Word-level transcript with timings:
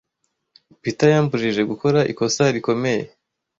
Peter 0.81 1.09
yambujije 1.15 1.61
gukora 1.71 1.99
ikosa 2.11 2.43
rikomeye. 2.55 3.03